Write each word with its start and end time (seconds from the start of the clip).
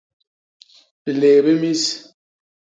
Biléé 1.03 1.39
bi 1.45 1.53
mis. 1.61 1.83